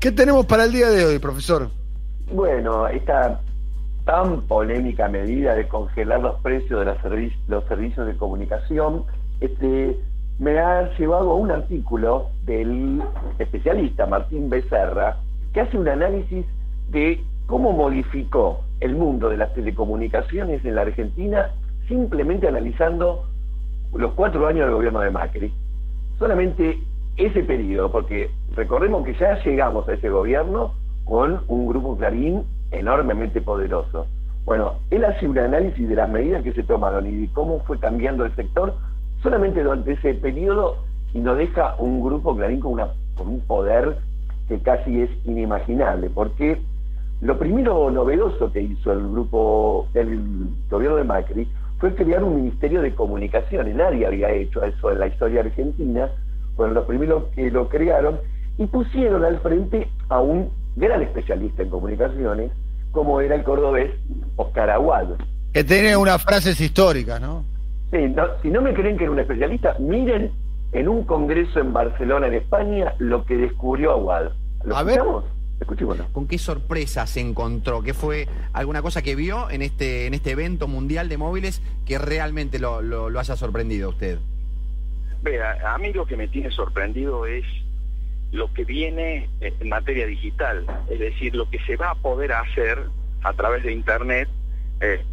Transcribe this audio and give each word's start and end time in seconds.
¿Qué 0.00 0.12
tenemos 0.12 0.46
para 0.46 0.64
el 0.64 0.72
día 0.72 0.88
de 0.88 1.04
hoy, 1.04 1.18
profesor? 1.18 1.68
Bueno, 2.32 2.88
esta 2.88 3.38
tan 4.06 4.40
polémica 4.46 5.08
medida 5.08 5.54
de 5.54 5.68
congelar 5.68 6.22
los 6.22 6.40
precios 6.40 6.80
de 6.80 7.28
los, 7.48 7.64
servicios 7.66 8.06
de 8.06 8.16
comunicación, 8.16 9.04
este, 9.40 10.00
me 10.38 10.58
ha 10.58 10.90
llevado 10.96 11.32
a 11.32 11.34
un 11.34 11.50
artículo 11.50 12.30
del 12.46 13.02
especialista 13.38 14.06
Martín 14.06 14.48
Becerra, 14.48 15.18
que 15.52 15.60
hace 15.60 15.76
un 15.76 15.86
análisis 15.86 16.46
de 16.88 17.22
cómo 17.44 17.72
modificó 17.72 18.64
el 18.80 18.94
mundo 18.94 19.28
de 19.28 19.36
las 19.36 19.52
telecomunicaciones 19.52 20.64
en 20.64 20.76
la 20.76 20.82
Argentina 20.82 21.50
simplemente 21.88 22.48
analizando 22.48 23.28
los 23.92 24.14
cuatro 24.14 24.46
años 24.46 24.64
del 24.64 24.76
gobierno 24.76 25.00
de 25.00 25.10
Macri. 25.10 25.52
Solamente 26.18 26.78
ese 27.26 27.42
periodo, 27.42 27.90
porque 27.90 28.30
recordemos 28.54 29.04
que 29.04 29.14
ya 29.14 29.42
llegamos 29.42 29.88
a 29.88 29.94
ese 29.94 30.08
gobierno 30.08 30.74
con 31.04 31.40
un 31.48 31.66
grupo 31.66 31.96
Clarín 31.96 32.44
enormemente 32.70 33.40
poderoso. 33.40 34.06
Bueno, 34.44 34.74
él 34.90 35.04
hace 35.04 35.28
un 35.28 35.38
análisis 35.38 35.88
de 35.88 35.94
las 35.94 36.08
medidas 36.08 36.42
que 36.42 36.52
se 36.52 36.62
tomaron 36.62 37.06
y 37.06 37.26
de 37.26 37.32
cómo 37.32 37.60
fue 37.60 37.78
cambiando 37.78 38.24
el 38.24 38.34
sector 38.34 38.74
solamente 39.22 39.62
durante 39.62 39.92
ese 39.92 40.14
periodo 40.14 40.76
y 41.12 41.20
nos 41.20 41.36
deja 41.36 41.74
un 41.78 42.02
grupo 42.02 42.36
Clarín 42.36 42.60
con, 42.60 42.72
una, 42.72 42.88
con 43.16 43.28
un 43.28 43.40
poder 43.40 43.98
que 44.48 44.58
casi 44.60 45.02
es 45.02 45.10
inimaginable, 45.24 46.10
porque 46.10 46.60
lo 47.20 47.38
primero 47.38 47.90
novedoso 47.90 48.50
que 48.50 48.62
hizo 48.62 48.92
el 48.92 49.10
grupo 49.10 49.86
del 49.92 50.48
gobierno 50.70 50.96
de 50.96 51.04
Macri 51.04 51.48
fue 51.78 51.94
crear 51.94 52.24
un 52.24 52.36
ministerio 52.36 52.80
de 52.80 52.94
comunicaciones. 52.94 53.74
Nadie 53.74 54.06
había 54.06 54.30
hecho 54.30 54.62
eso 54.62 54.90
en 54.90 55.00
la 55.00 55.06
historia 55.06 55.40
argentina. 55.40 56.10
Fueron 56.60 56.74
los 56.74 56.84
primeros 56.84 57.24
que 57.34 57.50
lo 57.50 57.70
crearon 57.70 58.20
y 58.58 58.66
pusieron 58.66 59.24
al 59.24 59.40
frente 59.40 59.88
a 60.10 60.20
un 60.20 60.50
gran 60.76 61.00
especialista 61.00 61.62
en 61.62 61.70
comunicaciones, 61.70 62.52
como 62.90 63.22
era 63.22 63.34
el 63.34 63.44
cordobés 63.44 63.90
Oscar 64.36 64.68
Aguado. 64.68 65.16
Que 65.54 65.64
tiene 65.64 65.96
unas 65.96 66.22
frases 66.22 66.60
históricas, 66.60 67.18
¿no? 67.18 67.46
Sí, 67.90 68.14
si 68.42 68.50
no 68.50 68.60
me 68.60 68.74
creen 68.74 68.98
que 68.98 69.04
era 69.04 69.10
un 69.10 69.20
especialista, 69.20 69.74
miren 69.78 70.32
en 70.72 70.88
un 70.88 71.04
congreso 71.04 71.60
en 71.60 71.72
Barcelona, 71.72 72.26
en 72.26 72.34
España, 72.34 72.92
lo 72.98 73.24
que 73.24 73.38
descubrió 73.38 73.92
Aguado. 73.92 74.34
¿Lo 74.62 74.76
a 74.76 74.82
escuchamos? 74.82 75.24
¿Con 76.12 76.26
qué 76.26 76.36
sorpresa 76.36 77.06
se 77.06 77.20
encontró? 77.20 77.80
¿Qué 77.80 77.94
fue 77.94 78.28
alguna 78.52 78.82
cosa 78.82 79.00
que 79.00 79.14
vio 79.14 79.48
en 79.48 79.62
este, 79.62 80.06
en 80.06 80.12
este 80.12 80.32
evento 80.32 80.68
mundial 80.68 81.08
de 81.08 81.16
móviles 81.16 81.62
que 81.86 81.96
realmente 81.96 82.58
lo, 82.58 82.82
lo, 82.82 83.18
haya 83.18 83.34
sorprendido 83.34 83.86
a 83.86 83.90
usted? 83.92 84.18
Vea, 85.22 85.74
a 85.74 85.78
mí 85.78 85.92
lo 85.92 86.06
que 86.06 86.16
me 86.16 86.28
tiene 86.28 86.50
sorprendido 86.50 87.26
es 87.26 87.44
lo 88.32 88.52
que 88.52 88.64
viene 88.64 89.28
en 89.40 89.68
materia 89.68 90.06
digital, 90.06 90.64
es 90.88 90.98
decir, 90.98 91.34
lo 91.34 91.50
que 91.50 91.58
se 91.60 91.76
va 91.76 91.90
a 91.90 91.94
poder 91.96 92.32
hacer 92.32 92.78
a 93.22 93.32
través 93.32 93.64
de 93.64 93.72
Internet 93.72 94.28
eh, 94.80 95.04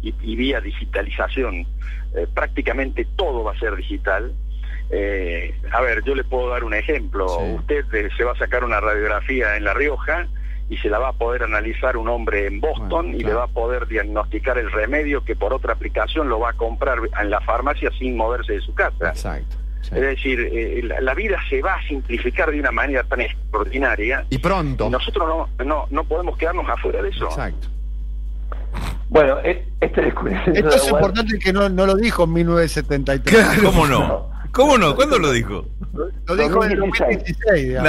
y, 0.00 0.36
vía 0.36 0.60
digitalización. 0.60 1.66
Eh, 2.14 2.26
prácticamente 2.32 3.06
todo 3.16 3.44
va 3.44 3.52
a 3.52 3.58
ser 3.58 3.76
digital 3.76 4.34
eh, 4.90 5.54
a 5.72 5.80
ver, 5.80 6.04
yo 6.04 6.14
le 6.14 6.22
puedo 6.22 6.50
dar 6.50 6.64
un 6.64 6.74
ejemplo. 6.74 7.26
Usted 7.38 7.86
se 8.14 8.24
va 8.24 8.32
a 8.32 8.36
sacar 8.36 8.62
una 8.62 8.78
radiografía 8.78 9.56
en 9.56 9.64
La 9.64 9.72
Rioja 9.72 10.28
y 10.72 10.78
se 10.78 10.88
la 10.88 10.98
va 10.98 11.10
a 11.10 11.12
poder 11.12 11.42
analizar 11.42 11.98
un 11.98 12.08
hombre 12.08 12.46
en 12.46 12.58
Boston 12.58 13.14
y 13.14 13.18
le 13.18 13.34
va 13.34 13.44
a 13.44 13.46
poder 13.46 13.86
diagnosticar 13.86 14.56
el 14.56 14.72
remedio 14.72 15.22
que 15.22 15.36
por 15.36 15.52
otra 15.52 15.74
aplicación 15.74 16.30
lo 16.30 16.40
va 16.40 16.50
a 16.50 16.52
comprar 16.54 16.96
en 17.20 17.28
la 17.28 17.42
farmacia 17.42 17.90
sin 17.98 18.16
moverse 18.16 18.54
de 18.54 18.60
su 18.62 18.72
casa. 18.72 19.10
Exacto. 19.10 19.56
Es 19.82 20.00
decir, 20.00 20.40
eh, 20.40 20.82
la, 20.82 21.12
vida 21.12 21.36
se 21.50 21.60
va 21.60 21.74
a 21.74 21.86
simplificar 21.86 22.50
de 22.50 22.58
una 22.58 22.70
manera 22.70 23.04
tan 23.04 23.20
extraordinaria. 23.20 24.24
Y 24.30 24.38
pronto. 24.38 24.88
nosotros 24.88 25.28
no, 25.28 25.64
no, 25.64 25.86
no 25.90 26.04
podemos 26.04 26.38
quedarnos 26.38 26.66
afuera 26.66 27.02
de 27.02 27.10
eso. 27.10 27.26
Exacto. 27.26 27.68
Bueno, 29.10 29.40
este 29.40 30.08
Esto 30.54 30.68
es 30.70 30.88
importante 30.88 31.38
que 31.38 31.52
no, 31.52 31.68
no 31.68 31.84
lo 31.84 31.96
dijo 31.96 32.24
en 32.24 32.32
1973. 32.32 33.60
¿Cómo 33.62 33.86
no? 33.86 34.30
¿Cómo 34.52 34.78
no? 34.78 34.96
¿Cuándo 34.96 35.18
lo 35.18 35.32
dijo? 35.32 35.66
Lo 35.92 36.36
dijo 36.36 36.64
en 36.64 36.78
2016. 36.78 37.82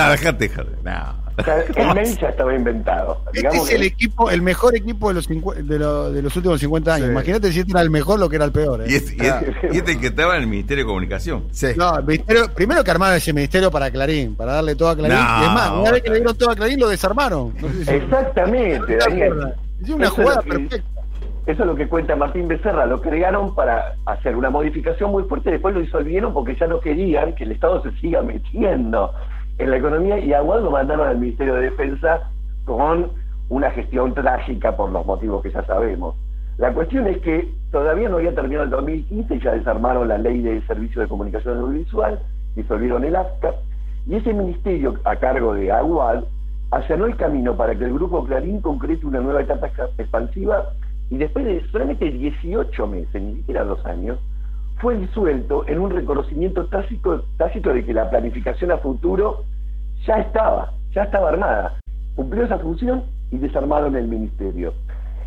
No, 0.84 1.23
no. 1.38 1.82
el 1.82 1.96
mail 1.96 2.18
ya 2.18 2.30
estaba 2.30 2.56
inventado. 2.56 3.22
Este 3.34 3.58
es 3.58 3.72
el 3.72 3.84
equipo, 3.84 4.30
el 4.30 4.42
mejor 4.42 4.76
equipo 4.76 5.10
de 5.10 5.16
los, 5.16 5.28
de, 5.28 6.22
los 6.22 6.36
últimos 6.36 6.60
50 6.60 6.94
años. 6.94 7.10
Imagínate 7.10 7.52
si 7.52 7.60
este 7.60 7.72
era 7.72 7.82
el 7.82 7.90
mejor, 7.90 8.20
lo 8.20 8.30
que 8.30 8.36
era 8.38 8.46
el 8.46 8.52
peor. 8.52 8.82
¿eh? 8.82 8.86
Y, 8.90 8.96
este, 8.96 10.00
que 10.00 10.08
estaba 10.08 10.36
en 10.36 10.44
el 10.44 10.48
Ministerio 10.48 10.84
de 10.84 10.88
Comunicación. 10.88 11.46
Sí. 11.52 11.68
No, 11.76 11.94
primero 12.56 12.84
que 12.84 12.92
armaron 12.92 13.18
ese 13.18 13.34
ministerio 13.34 13.72
para 13.72 13.92
Clarín, 13.92 14.36
para 14.36 14.54
darle 14.54 14.76
todo 14.76 14.90
a 14.90 14.96
Clarín. 14.96 15.18
y 15.18 15.46
es 15.46 15.52
más, 15.54 15.72
una 15.72 15.92
vez 15.92 16.02
que 16.02 16.10
le 16.10 16.16
dieron 16.18 16.38
todo 16.38 16.52
a 16.52 16.56
Clarín, 16.56 16.80
lo 16.80 16.90
desarmaron. 16.90 17.54
Exactamente, 17.88 18.98
Daniel. 18.98 19.54
Es 19.82 19.90
una 19.90 20.10
jugada 20.10 20.42
perfecta. 20.42 20.94
Eso 21.46 21.64
es 21.64 21.68
lo 21.68 21.76
que 21.76 21.90
cuenta 21.90 22.16
Martín 22.16 22.48
Becerra, 22.48 22.86
lo 22.86 23.02
crearon 23.02 23.54
para 23.54 23.96
hacer 24.06 24.34
una 24.38 24.50
modificación 24.50 25.12
muy 25.12 25.24
fuerte, 25.24 25.52
después 25.52 25.76
lo 25.76 25.82
disolvieron 25.82 26.34
porque 26.34 26.56
ya 26.56 26.68
no 26.68 26.80
querían 26.80 27.36
que 27.36 27.44
el 27.44 27.52
Estado 27.52 27.84
se 27.84 27.92
siga 28.00 28.22
metiendo 28.22 29.14
en 29.58 29.70
la 29.70 29.78
economía 29.78 30.20
y 30.20 30.34
a 30.34 30.42
lo 30.42 30.72
mandaron 30.72 31.08
al 31.08 31.20
Ministerio 31.20 31.56
de 31.56 31.70
Defensa 31.70 32.30
con 32.66 33.12
una 33.50 33.72
gestión 33.72 34.14
trágica 34.14 34.76
por 34.76 34.92
los 34.92 35.06
motivos 35.06 35.44
que 35.44 35.52
ya 35.52 35.64
sabemos. 35.66 36.16
La 36.58 36.74
cuestión 36.74 37.08
es 37.08 37.18
que 37.20 37.52
todavía 37.72 38.10
no 38.10 38.18
había 38.18 38.36
terminado 38.36 38.66
el 38.66 38.70
2015 38.70 39.36
y 39.36 39.40
ya 39.40 39.52
desarmaron 39.52 40.08
la 40.08 40.18
ley 40.18 40.42
de 40.42 40.62
servicio 40.68 41.02
de 41.02 41.08
comunicación 41.08 41.58
audiovisual, 41.58 42.20
disolvieron 42.56 43.04
el 43.04 43.16
AFCA, 43.16 43.54
y 44.08 44.16
ese 44.16 44.34
ministerio 44.34 44.96
a 45.04 45.16
cargo 45.16 45.54
de 45.54 45.72
Aguad 45.72 46.24
allanó 46.72 47.06
el 47.06 47.16
camino 47.16 47.56
para 47.56 47.76
que 47.76 47.86
el 47.86 47.94
Grupo 47.94 48.24
Clarín 48.26 48.62
concrete 48.62 49.06
una 49.06 49.20
nueva 49.20 49.42
etapa 49.42 49.68
expansiva 49.98 50.70
y 51.10 51.18
después 51.18 51.46
de 51.46 51.64
solamente 51.72 52.10
18 52.10 52.88
meses, 52.88 53.22
ni 53.22 53.36
siquiera 53.36 53.64
dos 53.64 53.86
años, 53.86 54.20
fue 54.80 54.98
disuelto 54.98 55.66
en 55.68 55.80
un 55.80 55.92
reconocimiento 55.92 56.68
tácito, 56.68 57.24
de 57.74 57.86
que 57.86 57.94
la 57.94 58.10
planificación 58.10 58.72
a 58.72 58.78
futuro 58.78 59.46
ya 60.06 60.16
estaba, 60.16 60.74
ya 60.92 61.04
estaba 61.04 61.30
armada. 61.30 61.78
Cumplió 62.16 62.44
esa 62.44 62.60
función 62.60 63.04
y 63.32 63.38
desarmaron 63.38 63.96
el 63.96 64.08
ministerio. 64.08 64.74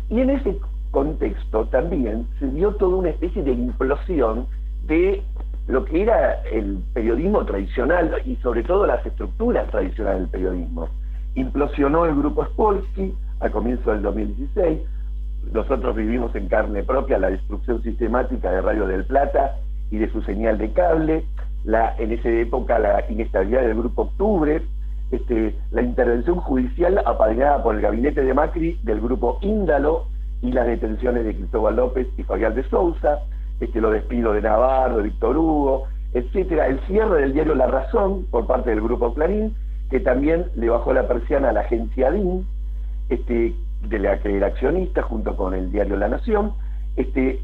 Y 0.09 0.21
en 0.21 0.29
ese 0.29 0.57
contexto 0.91 1.67
también 1.67 2.27
se 2.39 2.47
dio 2.47 2.75
toda 2.75 2.97
una 2.97 3.09
especie 3.09 3.43
de 3.43 3.51
implosión 3.51 4.47
de 4.85 5.23
lo 5.67 5.83
que 5.83 6.03
era 6.03 6.41
el 6.43 6.79
periodismo 6.93 7.45
tradicional 7.45 8.21
y 8.25 8.37
sobre 8.37 8.63
todo 8.63 8.85
las 8.85 9.05
estructuras 9.05 9.69
tradicionales 9.69 10.21
del 10.21 10.29
periodismo. 10.29 10.87
Implosionó 11.35 12.05
el 12.05 12.15
grupo 12.15 12.45
Spolsky 12.45 13.13
a 13.41 13.49
comienzos 13.49 13.85
del 13.85 14.01
2016, 14.01 14.79
nosotros 15.51 15.95
vivimos 15.95 16.35
en 16.35 16.47
carne 16.47 16.83
propia 16.83 17.17
la 17.17 17.29
destrucción 17.29 17.81
sistemática 17.83 18.51
de 18.51 18.61
Radio 18.61 18.87
del 18.87 19.05
Plata 19.05 19.55
y 19.91 19.97
de 19.97 20.11
su 20.11 20.21
señal 20.23 20.57
de 20.57 20.71
cable, 20.71 21.25
la, 21.63 21.95
en 21.97 22.11
esa 22.11 22.29
época 22.29 22.79
la 22.79 23.03
inestabilidad 23.09 23.61
del 23.61 23.77
Grupo 23.77 24.03
Octubre, 24.03 24.61
este, 25.11 25.55
la 25.71 25.81
intervención 25.81 26.35
judicial 26.37 27.01
apadrinada 27.05 27.63
por 27.63 27.75
el 27.75 27.81
gabinete 27.81 28.23
de 28.23 28.33
Macri 28.33 28.77
del 28.83 28.99
Grupo 28.99 29.37
Índalo 29.41 30.07
y 30.41 30.51
las 30.51 30.67
detenciones 30.67 31.25
de 31.25 31.35
Cristóbal 31.35 31.77
López 31.77 32.07
y 32.17 32.23
Fabián 32.23 32.55
de 32.55 32.63
Sousa, 32.69 33.19
este, 33.59 33.81
los 33.81 33.93
despidos 33.93 34.35
de 34.35 34.41
Navarro, 34.41 34.97
de 34.97 35.03
Víctor 35.03 35.37
Hugo, 35.37 35.87
etcétera, 36.13 36.67
el 36.67 36.79
cierre 36.81 37.21
del 37.21 37.33
diario 37.33 37.55
La 37.55 37.67
Razón 37.67 38.25
por 38.29 38.45
parte 38.47 38.69
del 38.69 38.81
Grupo 38.81 39.13
Clarín, 39.13 39.55
que 39.89 39.99
también 39.99 40.47
le 40.55 40.69
bajó 40.69 40.93
la 40.93 41.07
persiana 41.07 41.49
a 41.49 41.53
la 41.53 41.61
agencia 41.61 42.11
DIN, 42.11 42.45
este, 43.09 43.55
de 43.83 43.99
la 43.99 44.19
que 44.19 44.35
era 44.35 44.47
accionista 44.47 45.01
junto 45.03 45.35
con 45.35 45.53
el 45.53 45.71
diario 45.71 45.97
La 45.97 46.09
Nación, 46.09 46.53
este, 46.95 47.39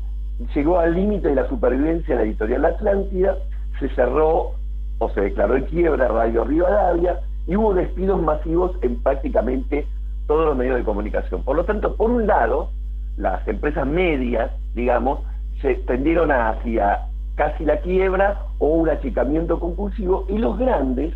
llegó 0.53 0.79
al 0.79 0.93
límite 0.93 1.29
de 1.29 1.35
la 1.35 1.47
supervivencia 1.47 2.15
la 2.15 2.23
editorial 2.23 2.65
Atlántida, 2.65 3.35
se 3.79 3.89
cerró 3.89 4.51
o 4.99 5.09
se 5.09 5.21
declaró 5.21 5.55
en 5.55 5.65
quiebra 5.65 6.07
Radio 6.07 6.43
Rivadavia 6.43 7.19
y 7.47 7.55
hubo 7.55 7.73
despidos 7.73 8.21
masivos 8.21 8.71
en 8.81 9.01
prácticamente 9.01 9.85
todos 10.27 10.45
los 10.45 10.57
medios 10.57 10.77
de 10.77 10.83
comunicación. 10.83 11.43
Por 11.43 11.55
lo 11.57 11.65
tanto, 11.65 11.95
por 11.95 12.09
un 12.09 12.27
lado, 12.27 12.69
las 13.17 13.47
empresas 13.47 13.85
medias, 13.85 14.51
digamos, 14.73 15.19
se 15.61 15.75
tendieron 15.75 16.31
hacia 16.31 17.07
casi 17.35 17.65
la 17.65 17.77
quiebra 17.77 18.45
o 18.59 18.67
un 18.67 18.89
achicamiento 18.89 19.59
compulsivo 19.59 20.25
y 20.29 20.37
los 20.37 20.57
grandes, 20.57 21.13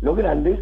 los 0.00 0.16
grandes 0.16 0.60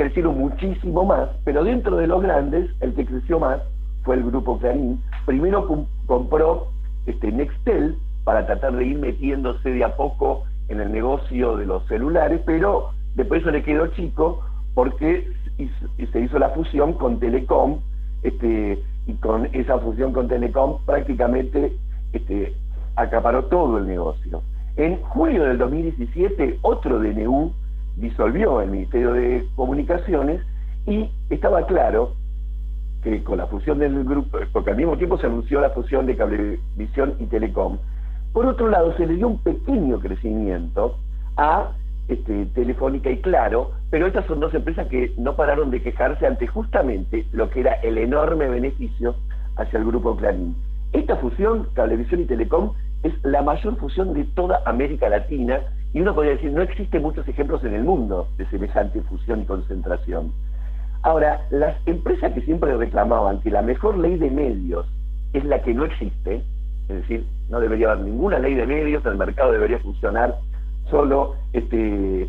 crecieron 0.00 0.38
muchísimo 0.38 1.04
más, 1.04 1.28
pero 1.44 1.62
dentro 1.62 1.98
de 1.98 2.06
los 2.06 2.22
grandes, 2.22 2.70
el 2.80 2.94
que 2.94 3.04
creció 3.04 3.38
más 3.38 3.60
fue 4.02 4.16
el 4.16 4.24
grupo 4.24 4.58
Clarín. 4.58 4.98
Primero 5.26 5.86
compró 6.06 6.68
este, 7.04 7.30
Nextel 7.30 7.98
para 8.24 8.46
tratar 8.46 8.76
de 8.76 8.86
ir 8.86 8.98
metiéndose 8.98 9.68
de 9.68 9.84
a 9.84 9.94
poco 9.96 10.44
en 10.68 10.80
el 10.80 10.90
negocio 10.90 11.58
de 11.58 11.66
los 11.66 11.86
celulares, 11.86 12.40
pero 12.46 12.92
después 13.14 13.42
eso 13.42 13.50
le 13.50 13.62
quedó 13.62 13.88
chico 13.88 14.42
porque 14.74 15.30
se 15.58 16.20
hizo 16.20 16.38
la 16.38 16.48
fusión 16.48 16.94
con 16.94 17.20
Telecom, 17.20 17.80
este, 18.22 18.82
y 19.06 19.12
con 19.16 19.50
esa 19.52 19.78
fusión 19.80 20.14
con 20.14 20.28
Telecom 20.28 20.78
prácticamente 20.86 21.76
este, 22.14 22.54
acaparó 22.96 23.44
todo 23.44 23.76
el 23.76 23.86
negocio. 23.86 24.40
En 24.76 24.96
julio 25.02 25.44
del 25.44 25.58
2017, 25.58 26.60
otro 26.62 27.00
DNU 27.00 27.52
disolvió 27.96 28.60
el 28.60 28.70
Ministerio 28.70 29.12
de 29.12 29.46
Comunicaciones 29.56 30.40
y 30.86 31.10
estaba 31.28 31.66
claro 31.66 32.14
que 33.02 33.22
con 33.24 33.38
la 33.38 33.46
fusión 33.46 33.78
del 33.78 34.04
grupo, 34.04 34.38
porque 34.52 34.70
al 34.70 34.76
mismo 34.76 34.96
tiempo 34.96 35.18
se 35.18 35.26
anunció 35.26 35.60
la 35.60 35.70
fusión 35.70 36.06
de 36.06 36.16
Cablevisión 36.16 37.14
y 37.18 37.26
Telecom, 37.26 37.78
por 38.32 38.46
otro 38.46 38.68
lado 38.68 38.96
se 38.96 39.06
le 39.06 39.14
dio 39.14 39.28
un 39.28 39.38
pequeño 39.38 39.98
crecimiento 40.00 40.96
a 41.36 41.72
este, 42.08 42.46
Telefónica 42.46 43.10
y 43.10 43.20
Claro, 43.20 43.72
pero 43.90 44.06
estas 44.06 44.26
son 44.26 44.40
dos 44.40 44.52
empresas 44.54 44.86
que 44.88 45.12
no 45.16 45.36
pararon 45.36 45.70
de 45.70 45.82
quejarse 45.82 46.26
ante 46.26 46.46
justamente 46.46 47.26
lo 47.32 47.50
que 47.50 47.60
era 47.60 47.74
el 47.82 47.98
enorme 47.98 48.48
beneficio 48.48 49.14
hacia 49.56 49.78
el 49.78 49.84
grupo 49.84 50.16
Clarín. 50.16 50.54
Esta 50.92 51.16
fusión, 51.16 51.68
Cablevisión 51.74 52.22
y 52.22 52.24
Telecom, 52.24 52.72
es 53.02 53.12
la 53.24 53.42
mayor 53.42 53.76
fusión 53.76 54.12
de 54.12 54.24
toda 54.24 54.62
América 54.66 55.08
Latina 55.08 55.60
y 55.92 56.00
uno 56.00 56.14
podría 56.14 56.34
decir, 56.34 56.52
no 56.52 56.62
existen 56.62 57.02
muchos 57.02 57.26
ejemplos 57.26 57.64
en 57.64 57.74
el 57.74 57.84
mundo 57.84 58.28
de 58.36 58.46
semejante 58.46 59.02
fusión 59.02 59.42
y 59.42 59.44
concentración. 59.44 60.32
Ahora, 61.02 61.46
las 61.50 61.76
empresas 61.86 62.32
que 62.32 62.42
siempre 62.42 62.76
reclamaban 62.76 63.40
que 63.40 63.50
la 63.50 63.62
mejor 63.62 63.98
ley 63.98 64.16
de 64.16 64.30
medios 64.30 64.86
es 65.32 65.44
la 65.44 65.62
que 65.62 65.74
no 65.74 65.84
existe, 65.84 66.44
es 66.88 66.96
decir, 66.96 67.26
no 67.48 67.60
debería 67.60 67.92
haber 67.92 68.04
ninguna 68.04 68.38
ley 68.38 68.54
de 68.54 68.66
medios, 68.66 69.04
el 69.06 69.16
mercado 69.16 69.52
debería 69.52 69.78
funcionar 69.78 70.36
solo 70.90 71.36
este, 71.52 72.28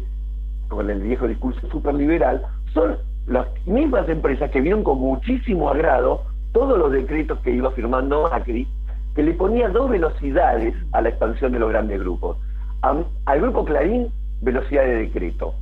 con 0.69 0.89
el 0.89 1.01
viejo 1.01 1.27
discurso 1.27 1.67
superliberal, 1.69 2.43
son 2.73 2.97
las 3.27 3.47
mismas 3.65 4.07
empresas 4.09 4.49
que 4.51 4.61
vieron 4.61 4.83
con 4.83 4.99
muchísimo 4.99 5.69
agrado 5.69 6.23
todos 6.53 6.77
los 6.77 6.91
decretos 6.91 7.39
que 7.39 7.51
iba 7.51 7.71
firmando 7.71 8.29
Macri, 8.29 8.67
que 9.15 9.23
le 9.23 9.33
ponía 9.33 9.69
dos 9.69 9.89
velocidades 9.89 10.73
a 10.93 11.01
la 11.01 11.09
expansión 11.09 11.51
de 11.51 11.59
los 11.59 11.69
grandes 11.69 11.99
grupos. 11.99 12.37
Al 12.81 13.41
grupo 13.41 13.65
Clarín, 13.65 14.11
velocidad 14.41 14.83
de 14.83 14.95
decreto. 14.95 15.53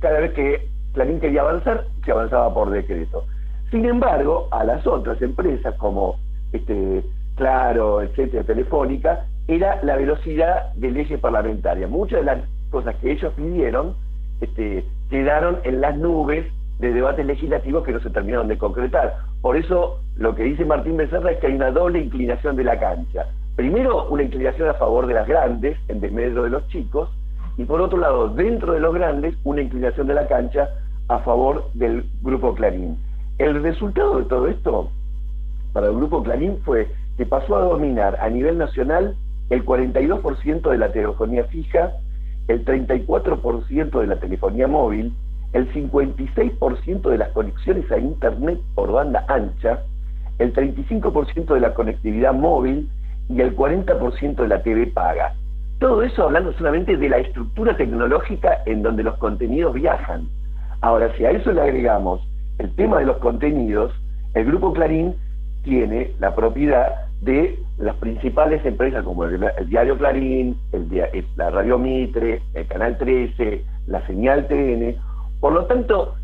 Cada 0.00 0.20
vez 0.20 0.32
que 0.32 0.68
Clarín 0.92 1.20
quería 1.20 1.42
avanzar, 1.42 1.84
se 2.04 2.12
avanzaba 2.12 2.52
por 2.52 2.70
decreto. 2.70 3.24
Sin 3.70 3.84
embargo, 3.84 4.48
a 4.50 4.64
las 4.64 4.86
otras 4.86 5.20
empresas 5.20 5.74
como 5.76 6.16
este, 6.52 7.02
Claro, 7.38 8.02
etcétera, 8.02 8.42
Telefónica, 8.42 9.24
era 9.46 9.80
la 9.84 9.94
velocidad 9.94 10.72
de 10.74 10.90
leyes 10.90 11.20
parlamentarias. 11.20 11.88
Muchas 11.88 12.18
de 12.18 12.26
las 12.26 12.38
cosas 12.70 12.96
que 12.96 13.12
ellos 13.12 13.32
pidieron 13.34 13.94
este, 14.40 14.84
quedaron 15.08 15.58
en 15.62 15.80
las 15.80 15.96
nubes 15.96 16.44
de 16.80 16.92
debates 16.92 17.24
legislativos 17.24 17.84
que 17.84 17.92
no 17.92 18.00
se 18.00 18.10
terminaron 18.10 18.48
de 18.48 18.58
concretar. 18.58 19.18
Por 19.40 19.56
eso 19.56 20.00
lo 20.16 20.34
que 20.34 20.42
dice 20.42 20.64
Martín 20.64 20.96
Becerra 20.96 21.30
es 21.30 21.38
que 21.38 21.46
hay 21.46 21.54
una 21.54 21.70
doble 21.70 22.00
inclinación 22.00 22.56
de 22.56 22.64
la 22.64 22.78
cancha. 22.80 23.26
Primero, 23.58 24.06
una 24.08 24.22
inclinación 24.22 24.68
a 24.68 24.74
favor 24.74 25.08
de 25.08 25.14
las 25.14 25.26
grandes, 25.26 25.76
en 25.88 25.98
desmedro 25.98 26.44
de 26.44 26.50
los 26.50 26.68
chicos, 26.68 27.10
y 27.56 27.64
por 27.64 27.80
otro 27.80 27.98
lado, 27.98 28.28
dentro 28.28 28.72
de 28.72 28.78
los 28.78 28.94
grandes, 28.94 29.34
una 29.42 29.62
inclinación 29.62 30.06
de 30.06 30.14
la 30.14 30.28
cancha 30.28 30.68
a 31.08 31.18
favor 31.18 31.68
del 31.74 32.08
grupo 32.22 32.54
Clarín. 32.54 32.96
El 33.36 33.60
resultado 33.60 34.18
de 34.18 34.26
todo 34.26 34.46
esto 34.46 34.92
para 35.72 35.88
el 35.88 35.96
grupo 35.96 36.22
Clarín 36.22 36.58
fue 36.64 36.86
que 37.16 37.26
pasó 37.26 37.56
a 37.56 37.64
dominar 37.64 38.16
a 38.20 38.30
nivel 38.30 38.58
nacional 38.58 39.16
el 39.50 39.64
42% 39.64 40.70
de 40.70 40.78
la 40.78 40.92
telefonía 40.92 41.42
fija, 41.46 41.94
el 42.46 42.64
34% 42.64 44.00
de 44.00 44.06
la 44.06 44.20
telefonía 44.20 44.68
móvil, 44.68 45.12
el 45.52 45.68
56% 45.72 47.10
de 47.10 47.18
las 47.18 47.30
conexiones 47.30 47.90
a 47.90 47.98
Internet 47.98 48.60
por 48.76 48.92
banda 48.92 49.24
ancha, 49.26 49.82
el 50.38 50.52
35% 50.52 51.54
de 51.54 51.60
la 51.60 51.74
conectividad 51.74 52.32
móvil 52.32 52.88
y 53.28 53.40
el 53.40 53.56
40% 53.56 54.36
de 54.36 54.48
la 54.48 54.62
TV 54.62 54.86
paga. 54.88 55.34
Todo 55.78 56.02
eso 56.02 56.24
hablando 56.24 56.52
solamente 56.54 56.96
de 56.96 57.08
la 57.08 57.18
estructura 57.18 57.76
tecnológica 57.76 58.62
en 58.66 58.82
donde 58.82 59.02
los 59.02 59.16
contenidos 59.18 59.74
viajan. 59.74 60.28
Ahora, 60.80 61.14
si 61.16 61.24
a 61.24 61.30
eso 61.30 61.52
le 61.52 61.60
agregamos 61.60 62.20
el 62.58 62.74
tema 62.74 62.98
de 62.98 63.06
los 63.06 63.18
contenidos, 63.18 63.92
el 64.34 64.46
Grupo 64.46 64.72
Clarín 64.72 65.14
tiene 65.62 66.12
la 66.18 66.34
propiedad 66.34 67.08
de 67.20 67.58
las 67.78 67.96
principales 67.96 68.64
empresas 68.64 69.04
como 69.04 69.24
el, 69.24 69.40
diario 69.68 69.98
Clarín, 69.98 70.56
el, 70.72 70.88
la 71.36 71.50
Radio 71.50 71.78
Mitre, 71.78 72.42
el 72.54 72.66
Canal 72.66 72.96
13, 72.98 73.64
la 73.86 74.06
señal 74.06 74.46
TN. 74.46 74.96
Por 75.40 75.52
lo 75.52 75.66
tanto, 75.66 76.14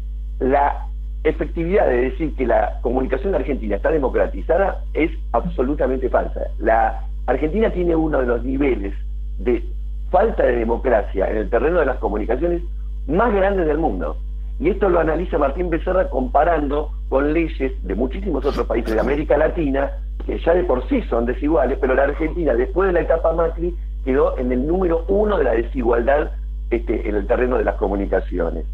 la 0.41 0.87
efectividad 1.25 1.89
de 1.89 2.11
decir 2.11 2.37
que 2.37 2.47
la 2.47 2.81
comunicación 2.83 3.35
argentina 3.35 3.77
está 3.77 3.91
democratizada 3.91 4.83
es 4.93 5.11
absolutamente 5.33 6.09
falsa. 6.11 6.41
La 6.59 7.03
Argentina 7.27 7.71
tiene 7.71 7.97
uno 7.97 8.21
de 8.21 8.27
los 8.27 8.45
niveles 8.45 8.95
de 9.39 9.65
falta 10.11 10.45
de 10.45 10.57
democracia 10.57 11.29
en 11.31 11.39
el 11.39 11.51
terreno 11.51 11.81
de 11.81 11.87
las 11.87 11.99
comunicaciones 11.99 12.63
más 13.09 13.33
grandes 13.35 13.67
del 13.67 13.79
mundo. 13.79 14.19
Y 14.61 14.69
esto 14.69 14.89
lo 14.89 15.01
analiza 15.01 15.39
Martín 15.39 15.71
Becerra 15.71 16.09
comparando 16.11 16.91
con 17.09 17.33
leyes 17.33 17.73
de 17.83 17.95
muchísimos 17.95 18.45
otros 18.45 18.67
países 18.67 18.95
de 18.95 19.01
América 19.01 19.37
Latina, 19.37 19.91
que 20.27 20.39
ya 20.39 20.55
de 20.55 20.63
por 20.65 20.87
sí 20.89 21.03
son 21.11 21.27
desiguales, 21.27 21.79
pero 21.81 21.95
la 21.95 22.05
Argentina, 22.05 22.55
después 22.55 22.89
de 22.89 22.93
la 22.93 23.01
etapa 23.01 23.33
Macri, 23.33 23.75
quedó 24.05 24.39
en 24.39 24.53
el 24.53 24.67
número 24.67 25.05
uno 25.09 25.39
de 25.39 25.45
la 25.45 25.53
desigualdad 25.53 26.31
este, 26.71 27.09
en 27.09 27.17
el 27.17 27.27
terreno 27.27 27.59
de 27.59 27.65
las 27.65 27.77
comunicaciones. 27.77 28.65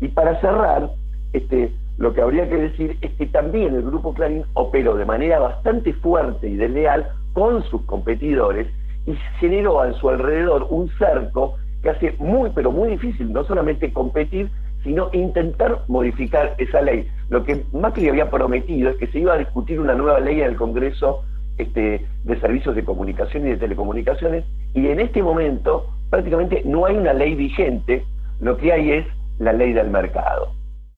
Y 0.00 0.08
para 0.08 0.40
cerrar, 0.40 0.90
este, 1.32 1.72
lo 1.98 2.12
que 2.14 2.22
habría 2.22 2.48
que 2.48 2.56
decir 2.56 2.96
es 3.00 3.12
que 3.12 3.26
también 3.26 3.74
el 3.74 3.82
Grupo 3.82 4.14
Clarín 4.14 4.44
operó 4.54 4.96
de 4.96 5.04
manera 5.04 5.38
bastante 5.38 5.92
fuerte 5.94 6.48
y 6.48 6.56
desleal 6.56 7.08
con 7.32 7.62
sus 7.64 7.82
competidores 7.82 8.66
y 9.06 9.14
generó 9.38 9.80
a 9.80 9.92
su 9.94 10.08
alrededor 10.08 10.66
un 10.70 10.88
cerco 10.98 11.56
que 11.82 11.90
hace 11.90 12.14
muy, 12.18 12.50
pero 12.54 12.70
muy 12.70 12.90
difícil 12.90 13.32
no 13.32 13.44
solamente 13.44 13.92
competir, 13.92 14.50
sino 14.82 15.10
intentar 15.12 15.82
modificar 15.88 16.54
esa 16.58 16.80
ley. 16.80 17.06
Lo 17.28 17.44
que 17.44 17.64
Macri 17.72 18.08
había 18.08 18.30
prometido 18.30 18.90
es 18.90 18.96
que 18.96 19.06
se 19.08 19.18
iba 19.20 19.34
a 19.34 19.38
discutir 19.38 19.80
una 19.80 19.94
nueva 19.94 20.20
ley 20.20 20.40
en 20.40 20.48
el 20.48 20.56
Congreso 20.56 21.22
este, 21.58 22.06
de 22.24 22.40
Servicios 22.40 22.74
de 22.74 22.84
Comunicación 22.84 23.46
y 23.46 23.50
de 23.50 23.56
Telecomunicaciones, 23.58 24.44
y 24.74 24.86
en 24.88 25.00
este 25.00 25.22
momento 25.22 25.86
prácticamente 26.08 26.62
no 26.64 26.86
hay 26.86 26.96
una 26.96 27.12
ley 27.12 27.34
vigente, 27.34 28.04
lo 28.40 28.56
que 28.56 28.72
hay 28.72 28.92
es 28.92 29.06
la 29.38 29.52
ley 29.52 29.72
del 29.72 29.90
mercado. 29.90 30.59